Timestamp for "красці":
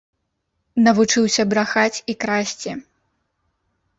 2.25-2.71